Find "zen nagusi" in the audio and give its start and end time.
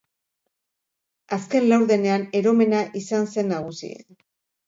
3.35-3.93